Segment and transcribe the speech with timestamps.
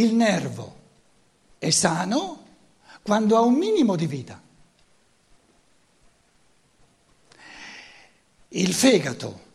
[0.00, 0.76] il nervo
[1.58, 2.46] è sano
[3.02, 4.40] quando ha un minimo di vita.
[8.50, 9.46] Il fegato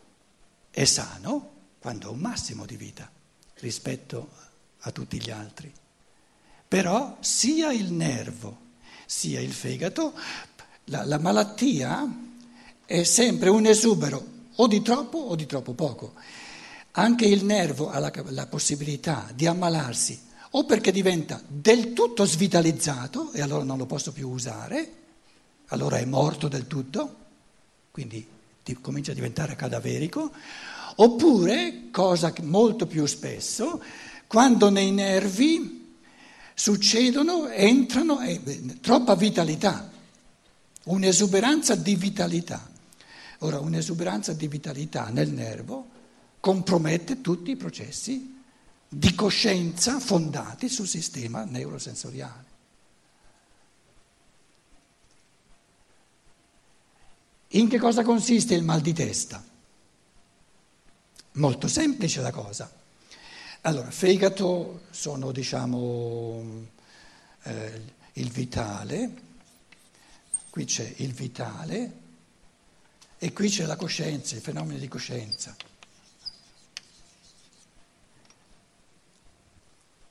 [0.70, 3.10] è sano quando ha un massimo di vita
[3.56, 4.30] rispetto
[4.80, 5.72] a tutti gli altri.
[6.68, 8.62] Però sia il nervo
[9.06, 10.12] sia il fegato,
[10.84, 12.06] la, la malattia
[12.84, 16.14] è sempre un esubero o di troppo o di troppo poco.
[16.92, 23.32] Anche il nervo ha la, la possibilità di ammalarsi o perché diventa del tutto svitalizzato
[23.32, 24.92] e allora non lo posso più usare,
[25.68, 27.16] allora è morto del tutto,
[27.90, 28.24] quindi
[28.80, 30.30] comincia a diventare cadaverico,
[30.96, 33.82] oppure, cosa molto più spesso,
[34.28, 35.96] quando nei nervi
[36.54, 38.40] succedono, entrano eh,
[38.80, 39.90] troppa vitalità,
[40.84, 42.70] un'esuberanza di vitalità.
[43.38, 45.88] Ora, un'esuberanza di vitalità nel nervo
[46.38, 48.33] compromette tutti i processi
[48.96, 52.52] di coscienza fondati sul sistema neurosensoriale.
[57.48, 59.44] In che cosa consiste il mal di testa?
[61.32, 62.70] Molto semplice la cosa.
[63.62, 66.66] Allora, fegato sono, diciamo,
[67.42, 69.10] eh, il vitale,
[70.50, 72.00] qui c'è il vitale
[73.18, 75.56] e qui c'è la coscienza, i fenomeni di coscienza.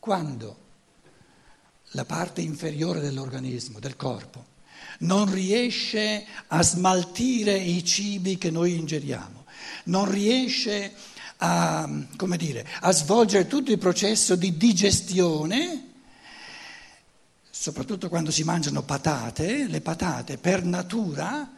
[0.04, 0.58] Quando
[1.92, 4.48] la parte inferiore dell'organismo, del corpo,
[5.00, 9.46] non riesce a smaltire i cibi che noi ingeriamo,
[9.86, 10.94] non riesce
[11.38, 11.90] a,
[12.36, 15.92] dire, a svolgere tutto il processo di digestione,
[17.50, 21.50] soprattutto quando si mangiano patate, le patate per natura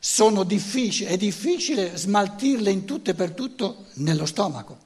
[0.00, 4.85] sono difficili, è difficile smaltirle in tutto e per tutto nello stomaco.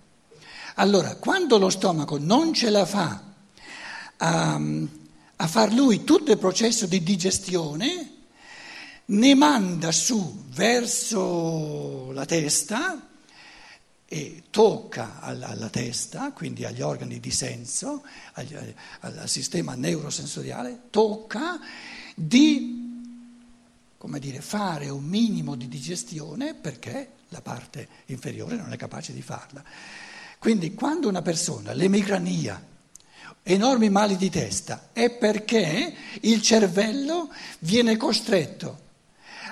[0.77, 3.23] Allora, quando lo stomaco non ce la fa
[4.17, 4.61] a,
[5.37, 8.13] a far lui tutto il processo di digestione,
[9.07, 13.09] ne manda su verso la testa
[14.07, 18.03] e tocca alla, alla testa, quindi agli organi di senso,
[18.35, 18.57] agli,
[19.01, 21.59] al sistema neurosensoriale, tocca
[22.15, 22.89] di
[24.01, 29.21] come dire, fare un minimo di digestione perché la parte inferiore non è capace di
[29.21, 29.63] farla.
[30.41, 32.65] Quindi quando una persona, l'emicrania,
[33.43, 38.89] enormi mali di testa, è perché il cervello viene costretto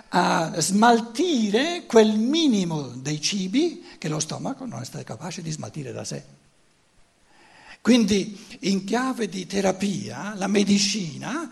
[0.09, 5.93] a smaltire quel minimo dei cibi che lo stomaco non è stato capace di smaltire
[5.93, 6.25] da sé.
[7.82, 11.50] Quindi in chiave di terapia la medicina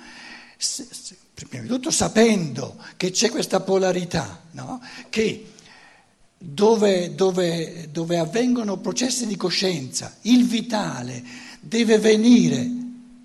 [1.35, 4.81] prima di tutto sapendo che c'è questa polarità, no?
[5.11, 5.53] che
[6.39, 11.23] dove, dove, dove avvengono processi di coscienza, il vitale
[11.61, 12.71] deve venire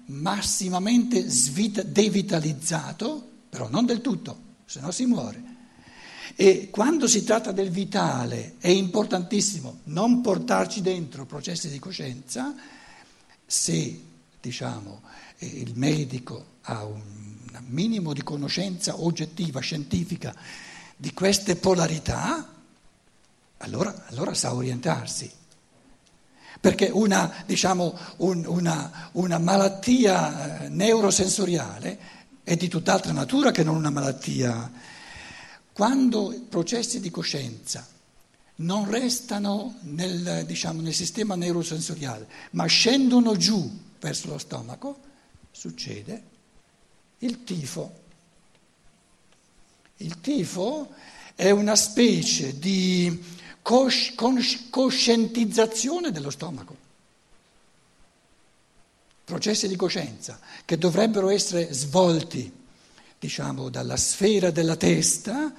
[0.05, 5.49] massimamente svita, devitalizzato, però non del tutto, se no si muore.
[6.35, 12.55] E quando si tratta del vitale è importantissimo non portarci dentro processi di coscienza
[13.45, 14.01] se
[14.39, 15.01] diciamo,
[15.39, 17.01] il medico ha un
[17.67, 20.33] minimo di conoscenza oggettiva, scientifica
[20.95, 22.60] di queste polarità,
[23.61, 25.31] allora, allora sa orientarsi.
[26.59, 31.99] Perché una, diciamo, un, una, una malattia eh, neurosensoriale
[32.43, 34.71] è di tutt'altra natura che non una malattia.
[35.73, 37.87] Quando processi di coscienza
[38.57, 44.99] non restano nel, diciamo, nel sistema neurosensoriale, ma scendono giù verso lo stomaco,
[45.51, 46.23] succede
[47.19, 47.99] il tifo.
[49.97, 50.93] Il tifo
[51.35, 53.23] è una specie di
[53.61, 56.75] cosci- coscientizzazione dello stomaco,
[59.23, 62.51] processi di coscienza che dovrebbero essere svolti,
[63.17, 65.53] diciamo, dalla sfera della testa,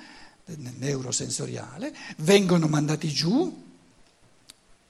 [0.45, 3.71] neurosensoriale, vengono mandati giù,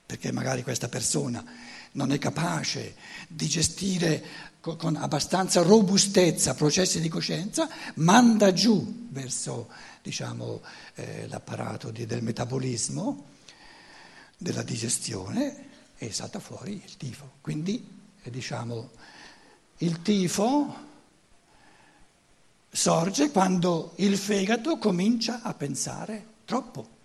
[0.07, 1.45] perché magari questa persona
[1.93, 2.95] non è capace
[3.29, 9.69] di gestire con abbastanza robustezza processi di coscienza, manda giù verso
[10.03, 10.61] diciamo,
[10.95, 13.31] eh, l'apparato di, del metabolismo,
[14.37, 17.35] della digestione e salta fuori il tifo.
[17.41, 17.89] Quindi
[18.23, 18.91] eh, diciamo,
[19.79, 20.91] il tifo
[22.69, 27.01] sorge quando il fegato comincia a pensare troppo.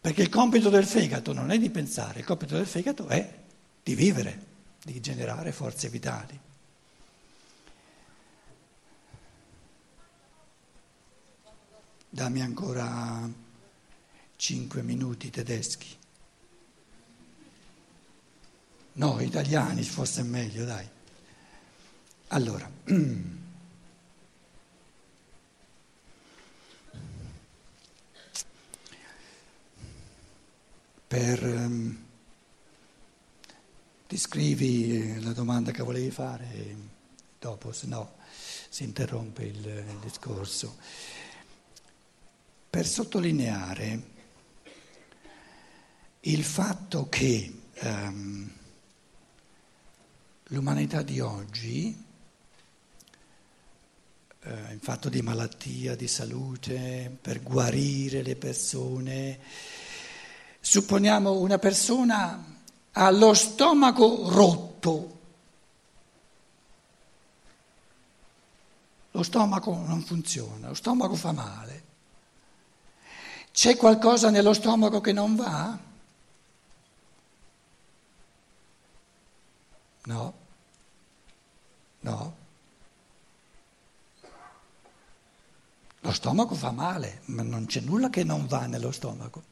[0.00, 3.40] Perché il compito del fegato non è di pensare, il compito del fegato è
[3.84, 4.46] di vivere,
[4.82, 6.40] di generare forze vitali.
[12.14, 13.26] Dammi ancora
[14.36, 15.96] cinque minuti tedeschi.
[18.92, 20.86] No, italiani forse è meglio, dai.
[22.28, 22.70] Allora,
[31.08, 31.42] per...
[31.42, 32.04] Um,
[34.06, 36.76] ti scrivi la domanda che volevi fare
[37.38, 38.16] dopo, se no,
[38.68, 40.76] si interrompe il, il discorso.
[42.72, 44.02] Per sottolineare
[46.20, 47.52] il fatto che
[47.82, 48.50] um,
[50.44, 51.94] l'umanità di oggi,
[54.40, 59.38] eh, in fatto di malattia, di salute, per guarire le persone,
[60.58, 62.58] supponiamo una persona
[62.92, 65.18] ha lo stomaco rotto,
[69.10, 71.90] lo stomaco non funziona, lo stomaco fa male.
[73.52, 75.78] C'è qualcosa nello stomaco che non va?
[80.04, 80.34] No.
[82.00, 82.36] No.
[86.00, 89.50] Lo stomaco fa male, ma non c'è nulla che non va nello stomaco.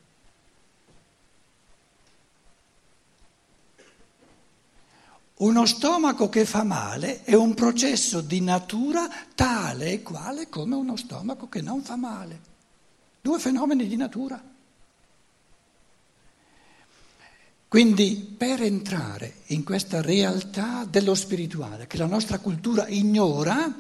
[5.37, 10.97] Uno stomaco che fa male è un processo di natura tale e quale come uno
[10.97, 12.50] stomaco che non fa male.
[13.20, 14.43] Due fenomeni di natura.
[17.69, 23.72] Quindi per entrare in questa realtà dello spirituale che la nostra cultura ignora,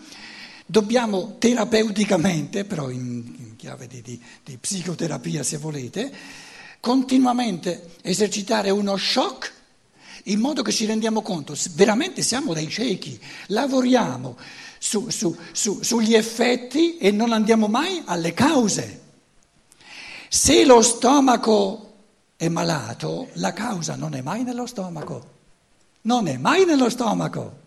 [0.64, 6.12] dobbiamo terapeuticamente, però in, in chiave di, di, di psicoterapia se volete,
[6.78, 9.52] continuamente esercitare uno shock
[10.24, 14.36] in modo che ci rendiamo conto, veramente siamo dei ciechi, lavoriamo
[14.78, 18.99] su, su, su, sugli effetti e non andiamo mai alle cause.
[20.32, 21.92] Se lo stomaco
[22.36, 25.30] è malato, la causa non è mai nello stomaco,
[26.02, 27.58] non è mai nello stomaco.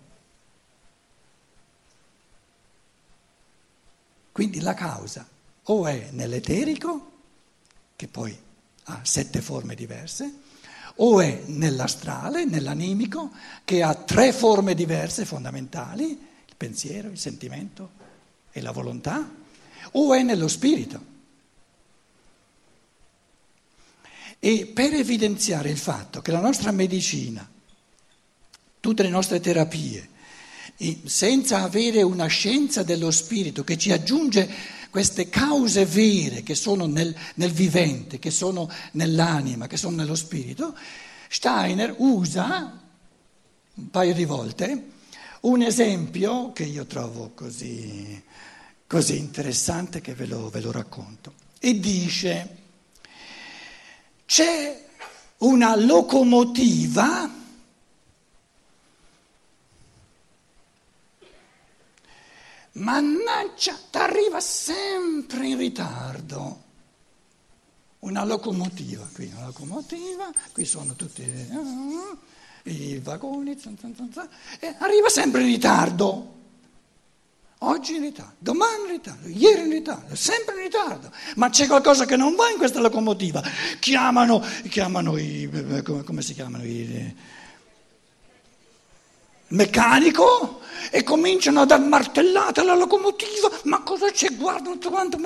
[4.31, 5.27] Quindi la causa
[5.63, 7.11] o è nell'eterico,
[7.97, 8.33] che poi
[8.83, 10.33] ha sette forme diverse,
[10.95, 13.31] o è nell'astrale, nell'animico,
[13.65, 17.89] che ha tre forme diverse fondamentali, il pensiero, il sentimento
[18.53, 19.29] e la volontà,
[19.91, 21.11] o è nello spirito.
[24.45, 27.49] E per evidenziare il fatto che la nostra medicina,
[28.81, 30.09] tutte le nostre terapie,
[31.05, 34.49] senza avere una scienza dello spirito che ci aggiunge
[34.89, 40.75] queste cause vere che sono nel, nel vivente, che sono nell'anima, che sono nello spirito,
[41.29, 42.81] Steiner usa
[43.75, 44.87] un paio di volte
[45.43, 48.21] un esempio che io trovo così,
[48.87, 51.33] così interessante che ve lo, ve lo racconto.
[51.59, 52.57] E dice
[54.33, 54.83] c'è
[55.37, 57.29] una locomotiva
[62.71, 66.61] mannaggia, t'arriva sempre in ritardo.
[67.99, 72.17] Una locomotiva, qui una locomotiva, qui sono tutti uh,
[72.63, 76.42] i vagoni, e arriva sempre in ritardo.
[77.65, 81.09] Oggi in ritardo, domani in ritardo, ieri in ritardo, sempre in ritardo.
[81.35, 83.41] Ma c'è qualcosa che non va in questa locomotiva.
[83.79, 85.49] Chiamano, chiamano i,
[86.03, 87.15] come, si chiamano i
[89.53, 90.59] il meccanico
[90.91, 93.49] e cominciano a dar martellate alla locomotiva.
[93.63, 94.35] Ma cosa c'è?
[94.35, 95.17] Guardano quanto...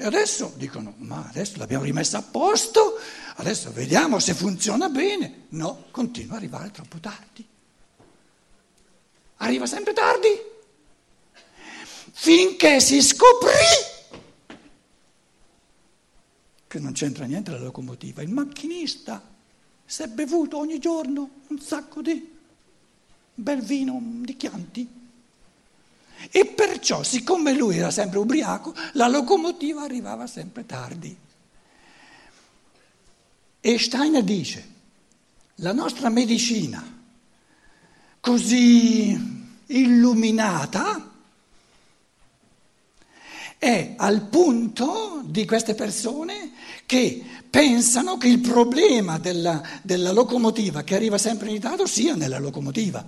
[0.00, 3.00] E adesso dicono, ma adesso l'abbiamo rimessa a posto,
[3.36, 5.46] adesso vediamo se funziona bene.
[5.48, 7.56] No, continua ad arrivare troppo tardi
[9.38, 10.28] arriva sempre tardi,
[12.12, 13.96] finché si scoprì
[16.68, 19.36] che non c'entra niente la locomotiva, il macchinista
[19.84, 22.36] si è bevuto ogni giorno un sacco di
[23.34, 24.96] bel vino di Chianti.
[26.30, 31.16] E perciò, siccome lui era sempre ubriaco, la locomotiva arrivava sempre tardi.
[33.60, 34.68] E Steiner dice,
[35.56, 36.97] la nostra medicina
[38.20, 41.08] così illuminata
[43.58, 46.52] è al punto di queste persone
[46.86, 52.38] che pensano che il problema della, della, locomotiva che arriva sempre in ritardo sia nella
[52.38, 53.04] locomotiva.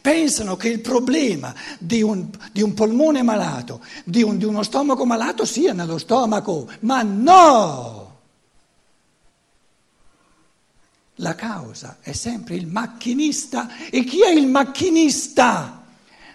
[0.00, 5.04] Pensano che il problema di un, di un polmone malato, di, un, di uno stomaco
[5.04, 8.01] malato sia nello stomaco, ma no!
[11.22, 13.88] La causa è sempre il macchinista.
[13.88, 15.84] E chi è il macchinista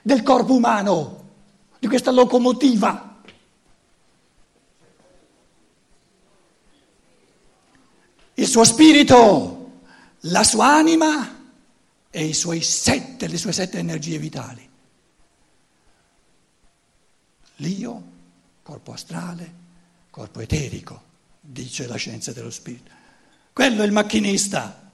[0.01, 1.29] del corpo umano,
[1.77, 3.21] di questa locomotiva?
[8.33, 9.55] Il suo spirito.
[10.21, 11.35] la sua anima
[12.09, 14.67] e sette, le sue sette energie vitali.
[17.57, 18.03] L'io,
[18.63, 19.53] corpo astrale,
[20.09, 21.01] corpo eterico,
[21.39, 22.96] dice la scienza dello spirito.
[23.57, 24.91] Quello è il macchinista.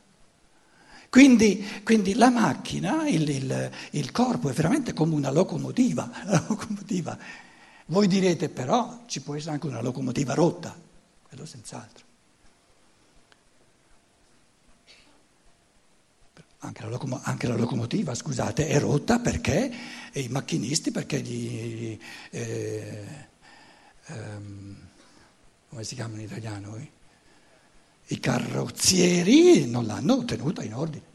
[1.09, 6.09] Quindi, quindi la macchina, il, il, il, corpo è veramente come una locomotiva,
[6.47, 7.17] locomotiva.
[7.87, 10.73] Voi direte però ci può essere anche una locomotiva rotta,
[11.27, 12.05] quello senz'altro.
[16.59, 19.73] Anche la, locom- anche la, locomotiva, scusate, è rotta perché
[20.13, 21.99] i macchinisti, perché gli...
[22.29, 23.27] Eh,
[24.05, 24.77] ehm,
[25.67, 26.77] come si chiamano in italiano?
[26.77, 27.01] Eh?
[28.07, 31.11] I carrozzieri non l'hanno tenuta in ordine.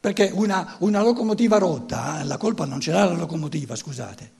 [0.00, 4.36] Perché una, una locomotiva rotta, la colpa non ce l'ha la locomotiva, scusate.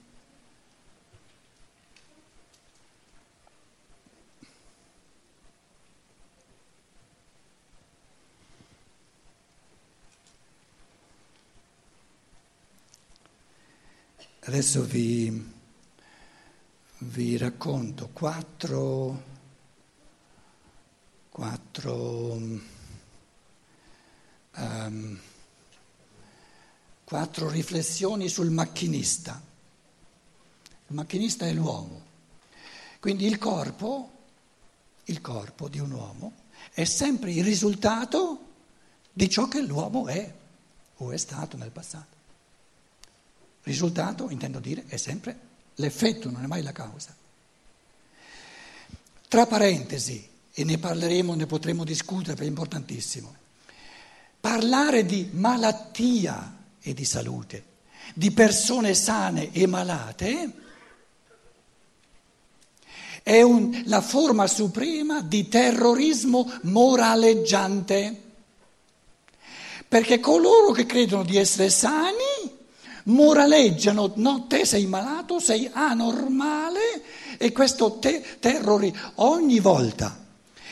[14.49, 15.51] Adesso vi,
[16.97, 19.21] vi racconto quattro,
[21.39, 22.37] quattro,
[24.55, 25.19] um,
[27.05, 29.41] quattro riflessioni sul macchinista.
[30.87, 32.01] Il macchinista è l'uomo.
[32.99, 34.11] Quindi il corpo,
[35.05, 36.33] il corpo di un uomo
[36.73, 38.47] è sempre il risultato
[39.13, 40.33] di ciò che l'uomo è
[40.97, 42.17] o è stato nel passato.
[43.63, 45.39] Risultato, intendo dire, è sempre
[45.75, 47.15] l'effetto, non è mai la causa.
[49.29, 50.28] Tra parentesi,
[50.59, 53.33] e ne parleremo, ne potremo discutere perché è importantissimo,
[54.41, 57.63] parlare di malattia e di salute,
[58.13, 60.51] di persone sane e malate,
[63.23, 68.23] è un, la forma suprema di terrorismo moraleggiante.
[69.87, 72.57] Perché coloro che credono di essere sani
[73.03, 77.01] moraleggiano, no, te sei malato, sei anormale
[77.37, 80.27] e questo te terrori ogni volta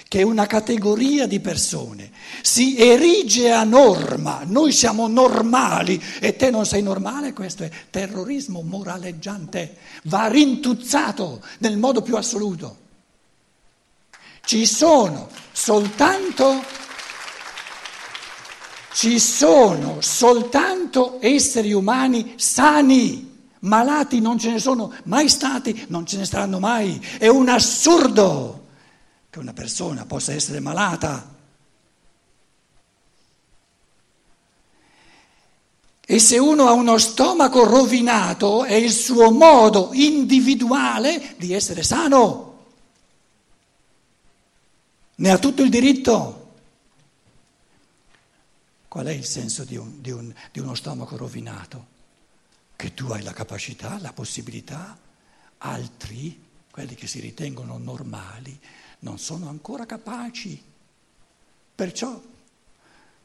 [0.08, 2.12] che una categoria di persone.
[2.42, 6.02] Si erige a norma, noi siamo normali.
[6.20, 12.86] E te non sei normale, questo è terrorismo moraleggiante, va rintuzzato nel modo più assoluto.
[14.46, 16.76] Ci sono soltanto
[18.94, 26.18] ci sono soltanto esseri umani sani, malati non ce ne sono mai stati, non ce
[26.18, 27.00] ne saranno mai.
[27.20, 28.67] È un assurdo
[29.38, 31.36] che una persona possa essere malata.
[36.10, 42.46] E se uno ha uno stomaco rovinato è il suo modo individuale di essere sano.
[45.16, 46.46] Ne ha tutto il diritto.
[48.88, 51.96] Qual è il senso di, un, di, un, di uno stomaco rovinato?
[52.76, 54.98] Che tu hai la capacità, la possibilità,
[55.60, 56.42] altri,
[56.72, 58.58] quelli che si ritengono normali,
[59.00, 60.62] non sono ancora capaci.
[61.76, 62.20] Perciò,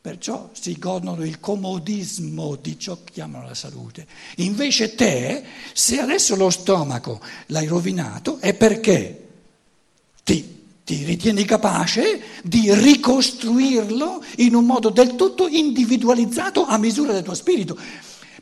[0.00, 4.07] perciò si godono il comodismo di ciò che chiamano la salute.
[4.37, 9.29] Invece te, se adesso lo stomaco l'hai rovinato, è perché
[10.23, 17.23] ti ti ritieni capace di ricostruirlo in un modo del tutto individualizzato a misura del
[17.23, 17.79] tuo spirito.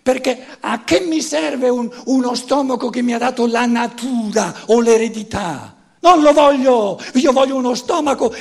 [0.02, 4.80] Perché a che mi serve un, uno stomaco che mi ha dato la natura o
[4.80, 5.76] l'eredità?
[6.00, 8.34] Non lo voglio, io voglio uno stomaco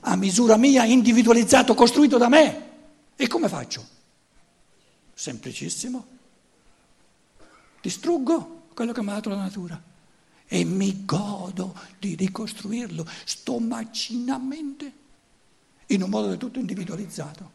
[0.00, 2.70] a misura mia, individualizzato, costruito da me.
[3.16, 3.86] E come faccio?
[5.14, 6.06] Semplicissimo.
[7.80, 9.80] Distruggo quello che mi ha dato la natura
[10.46, 14.92] e mi godo di ricostruirlo stomacinamente
[15.86, 17.50] in un modo del tutto individualizzato.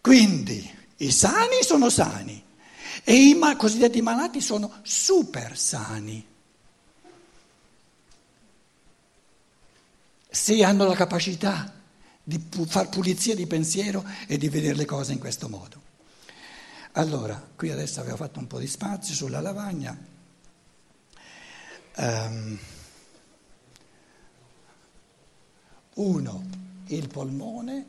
[0.00, 2.45] Quindi i sani sono sani
[3.04, 6.26] e i ma- cosiddetti malati sono super sani.
[10.28, 11.72] Se hanno la capacità
[12.22, 15.80] di far pulizia di pensiero e di vedere le cose in questo modo.
[16.92, 19.96] Allora, qui adesso avevo fatto un po' di spazio sulla lavagna.
[21.96, 22.58] Um,
[25.94, 26.44] uno,
[26.86, 27.86] il polmone.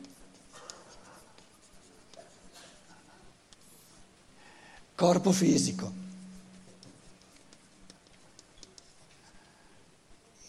[4.98, 5.92] Corpo fisico.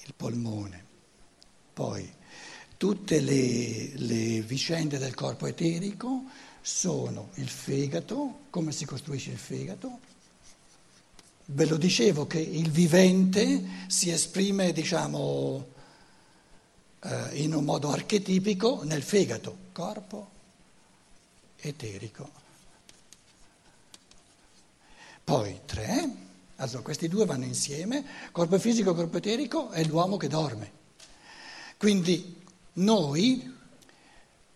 [0.06, 0.86] Il polmone.
[1.72, 2.12] Poi
[2.76, 6.24] tutte le, le vicende del corpo eterico
[6.62, 10.00] sono il fegato, come si costruisce il fegato.
[11.46, 15.68] Ve lo dicevo che il vivente si esprime, diciamo,
[17.02, 20.30] eh, in un modo archetipico nel fegato, corpo
[21.58, 22.48] eterico.
[25.30, 26.10] Poi tre,
[26.56, 30.72] allora questi due vanno insieme, corpo fisico e corpo eterico è l'uomo che dorme.
[31.78, 32.36] Quindi
[32.74, 33.56] noi,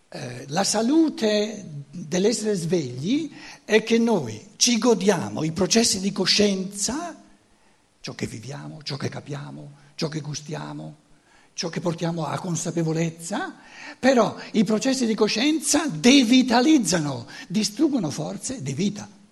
[0.08, 3.30] eh, la salute dell'essere svegli
[3.64, 7.22] è che noi ci godiamo i processi di coscienza,
[8.00, 10.96] ciò che viviamo, ciò che capiamo, ciò che gustiamo,
[11.52, 13.54] ciò che portiamo a consapevolezza,
[13.96, 19.22] però i processi di coscienza devitalizzano, distruggono forze di vita.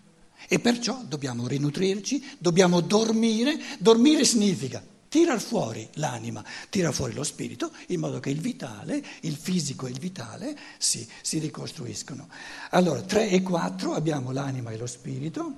[0.48, 3.58] E perciò dobbiamo rinutrirci, dobbiamo dormire.
[3.78, 4.82] Dormire significa
[5.12, 9.90] tirar fuori l'anima, tirar fuori lo spirito, in modo che il vitale, il fisico e
[9.90, 12.28] il vitale si, si ricostruiscono.
[12.70, 15.56] Allora, 3 e 4 abbiamo l'anima e lo spirito.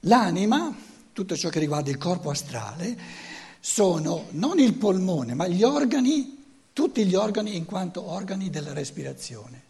[0.00, 0.76] L'anima,
[1.12, 2.98] tutto ciò che riguarda il corpo astrale,
[3.60, 6.36] sono non il polmone, ma gli organi,
[6.72, 9.68] tutti gli organi in quanto organi della respirazione.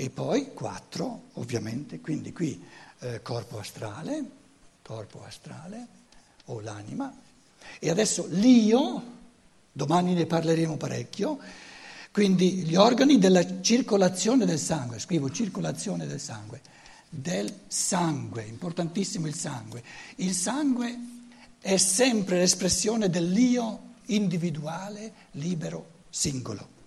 [0.00, 2.58] E poi quattro, ovviamente, quindi qui
[3.00, 4.24] eh, corpo astrale,
[4.80, 5.86] corpo astrale
[6.46, 7.14] o l'anima.
[7.78, 9.02] E adesso l'io,
[9.70, 11.38] domani ne parleremo parecchio,
[12.12, 16.62] quindi gli organi della circolazione del sangue, scrivo circolazione del sangue
[17.10, 19.82] del sangue, importantissimo il sangue.
[20.16, 20.98] Il sangue
[21.60, 26.78] è sempre l'espressione dell'io individuale, libero, singolo.